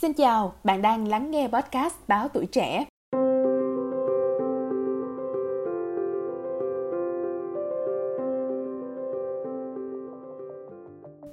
[0.00, 2.84] Xin chào, bạn đang lắng nghe podcast Báo Tuổi Trẻ.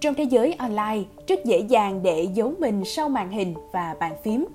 [0.02, 4.14] Trong thế giới online, rất dễ dàng để giấu mình sau màn hình và bàn
[4.24, 4.46] phím.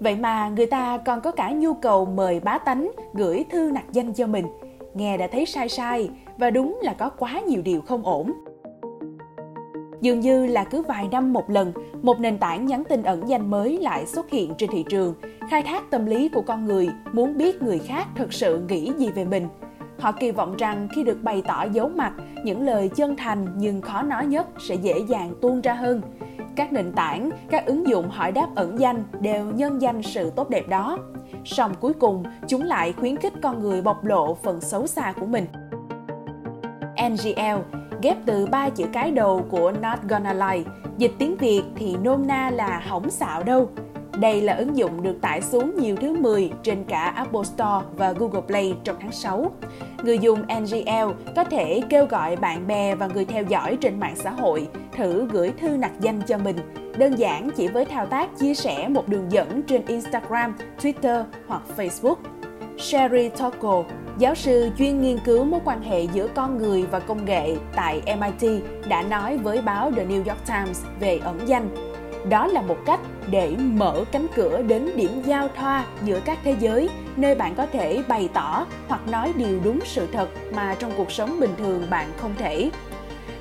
[0.00, 3.84] Vậy mà người ta còn có cả nhu cầu mời bá tánh gửi thư nặc
[3.92, 4.46] danh cho mình.
[4.94, 8.32] Nghe đã thấy sai sai và đúng là có quá nhiều điều không ổn.
[10.00, 11.72] Dường như là cứ vài năm một lần,
[12.02, 15.14] một nền tảng nhắn tin ẩn danh mới lại xuất hiện trên thị trường,
[15.50, 19.10] khai thác tâm lý của con người, muốn biết người khác thực sự nghĩ gì
[19.14, 19.48] về mình.
[19.98, 22.12] Họ kỳ vọng rằng khi được bày tỏ dấu mặt,
[22.44, 26.02] những lời chân thành nhưng khó nói nhất sẽ dễ dàng tuôn ra hơn.
[26.56, 30.50] Các nền tảng, các ứng dụng hỏi đáp ẩn danh đều nhân danh sự tốt
[30.50, 30.98] đẹp đó.
[31.44, 35.26] Song cuối cùng, chúng lại khuyến khích con người bộc lộ phần xấu xa của
[35.26, 35.46] mình.
[37.10, 40.64] NGL ghép từ ba chữ cái đầu của Not Gonna Lie,
[40.98, 43.68] dịch tiếng Việt thì nôm na là hỏng xạo đâu.
[44.20, 48.12] Đây là ứng dụng được tải xuống nhiều thứ 10 trên cả Apple Store và
[48.12, 49.50] Google Play trong tháng 6.
[50.02, 54.16] Người dùng NGL có thể kêu gọi bạn bè và người theo dõi trên mạng
[54.16, 56.56] xã hội thử gửi thư nặc danh cho mình,
[56.98, 61.62] đơn giản chỉ với thao tác chia sẻ một đường dẫn trên Instagram, Twitter hoặc
[61.76, 62.16] Facebook.
[62.78, 63.84] Sherry Tocco,
[64.18, 68.02] giáo sư chuyên nghiên cứu mối quan hệ giữa con người và công nghệ tại
[68.20, 71.68] MIT đã nói với báo The New York Times về ẩn danh.
[72.28, 76.56] Đó là một cách để mở cánh cửa đến điểm giao thoa giữa các thế
[76.60, 80.92] giới, nơi bạn có thể bày tỏ hoặc nói điều đúng sự thật mà trong
[80.96, 82.70] cuộc sống bình thường bạn không thể.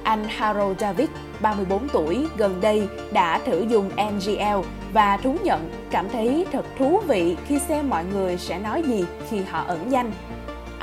[0.04, 1.10] Anh Harold David,
[1.42, 7.02] 34 tuổi, gần đây đã thử dùng NGL và thú nhận cảm thấy thật thú
[7.08, 10.12] vị khi xem mọi người sẽ nói gì khi họ ẩn danh.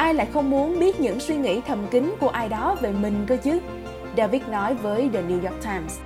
[0.04, 3.24] Ai lại không muốn biết những suy nghĩ thầm kín của ai đó về mình
[3.26, 3.60] cơ chứ?
[4.16, 6.00] David nói với The New York Times.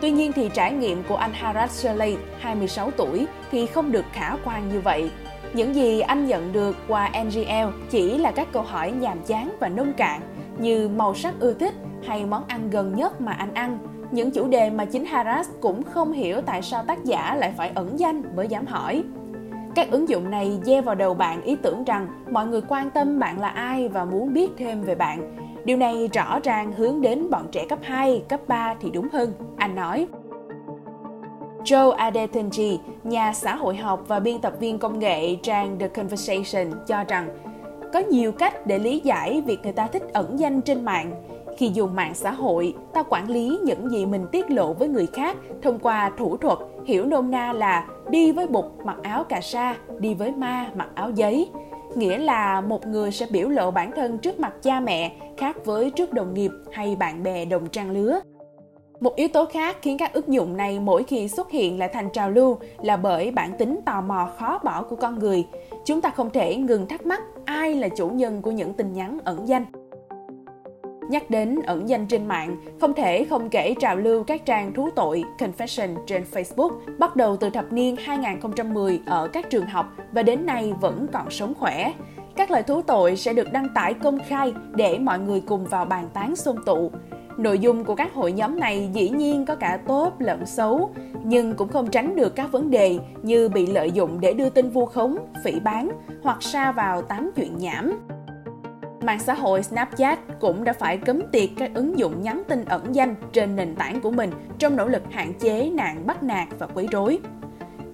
[0.00, 4.36] Tuy nhiên thì trải nghiệm của anh Harad Shirley, 26 tuổi, thì không được khả
[4.44, 5.10] quan như vậy.
[5.52, 9.68] Những gì anh nhận được qua NGL chỉ là các câu hỏi nhàm chán và
[9.68, 10.20] nông cạn
[10.58, 11.74] như màu sắc ưa thích
[12.06, 13.78] hay món ăn gần nhất mà anh ăn.
[14.10, 17.72] Những chủ đề mà chính Harris cũng không hiểu tại sao tác giả lại phải
[17.74, 19.02] ẩn danh mới dám hỏi.
[19.74, 23.18] Các ứng dụng này gieo vào đầu bạn ý tưởng rằng mọi người quan tâm
[23.18, 25.36] bạn là ai và muốn biết thêm về bạn.
[25.64, 29.32] Điều này rõ ràng hướng đến bọn trẻ cấp 2, cấp 3 thì đúng hơn,
[29.56, 30.06] anh nói.
[31.64, 36.72] Joe Adetunji, nhà xã hội học và biên tập viên công nghệ trang The Conversation
[36.86, 37.28] cho rằng
[37.92, 41.12] có nhiều cách để lý giải việc người ta thích ẩn danh trên mạng.
[41.56, 45.06] Khi dùng mạng xã hội, ta quản lý những gì mình tiết lộ với người
[45.06, 49.40] khác thông qua thủ thuật, hiểu nôm na là đi với bụt mặc áo cà
[49.40, 51.50] sa, đi với ma mặc áo giấy.
[51.94, 55.90] Nghĩa là một người sẽ biểu lộ bản thân trước mặt cha mẹ khác với
[55.90, 58.20] trước đồng nghiệp hay bạn bè đồng trang lứa.
[59.00, 62.08] Một yếu tố khác khiến các ứng dụng này mỗi khi xuất hiện lại thành
[62.12, 65.46] trào lưu là bởi bản tính tò mò khó bỏ của con người.
[65.84, 69.18] Chúng ta không thể ngừng thắc mắc ai là chủ nhân của những tin nhắn
[69.24, 69.64] ẩn danh.
[71.12, 74.88] Nhắc đến ẩn danh trên mạng, không thể không kể trào lưu các trang thú
[74.96, 80.22] tội Confession trên Facebook bắt đầu từ thập niên 2010 ở các trường học và
[80.22, 81.92] đến nay vẫn còn sống khỏe.
[82.36, 85.84] Các lời thú tội sẽ được đăng tải công khai để mọi người cùng vào
[85.84, 86.90] bàn tán xôn tụ.
[87.36, 90.90] Nội dung của các hội nhóm này dĩ nhiên có cả tốt lẫn xấu,
[91.24, 94.70] nhưng cũng không tránh được các vấn đề như bị lợi dụng để đưa tin
[94.70, 95.90] vu khống, phỉ bán
[96.22, 97.98] hoặc sa vào tám chuyện nhảm.
[99.02, 102.94] Mạng xã hội Snapchat cũng đã phải cấm tiệt các ứng dụng nhắn tin ẩn
[102.94, 106.66] danh trên nền tảng của mình trong nỗ lực hạn chế nạn bắt nạt và
[106.66, 107.18] quấy rối.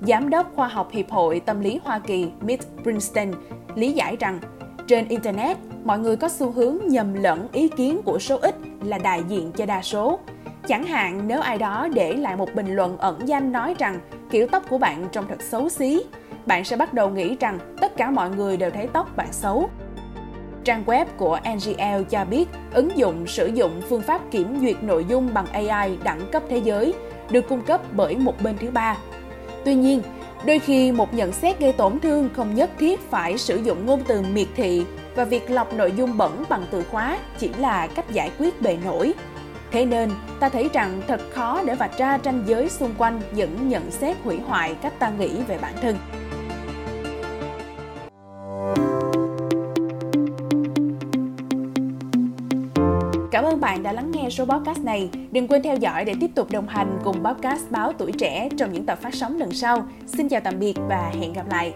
[0.00, 3.32] Giám đốc khoa học Hiệp hội Tâm lý Hoa Kỳ Mitch Princeton
[3.74, 4.38] lý giải rằng
[4.86, 8.54] trên Internet, mọi người có xu hướng nhầm lẫn ý kiến của số ít
[8.84, 10.18] là đại diện cho đa số.
[10.68, 14.46] Chẳng hạn nếu ai đó để lại một bình luận ẩn danh nói rằng kiểu
[14.46, 16.02] tóc của bạn trông thật xấu xí,
[16.46, 19.70] bạn sẽ bắt đầu nghĩ rằng tất cả mọi người đều thấy tóc bạn xấu.
[20.68, 25.04] Trang web của NGL cho biết ứng dụng sử dụng phương pháp kiểm duyệt nội
[25.08, 26.94] dung bằng AI đẳng cấp thế giới,
[27.30, 28.96] được cung cấp bởi một bên thứ ba.
[29.64, 30.02] Tuy nhiên,
[30.46, 34.02] đôi khi một nhận xét gây tổn thương không nhất thiết phải sử dụng ngôn
[34.08, 34.84] từ miệt thị
[35.14, 38.76] và việc lọc nội dung bẩn bằng từ khóa chỉ là cách giải quyết bề
[38.84, 39.12] nổi.
[39.70, 40.10] Thế nên,
[40.40, 44.16] ta thấy rằng thật khó để vạch ra ranh giới xung quanh những nhận xét
[44.24, 45.96] hủy hoại cách ta nghĩ về bản thân.
[53.48, 55.08] Ơn bạn đã lắng nghe số podcast này.
[55.30, 58.72] Đừng quên theo dõi để tiếp tục đồng hành cùng podcast Báo Tuổi Trẻ trong
[58.72, 59.88] những tập phát sóng lần sau.
[60.06, 61.72] Xin chào tạm biệt và hẹn gặp lại.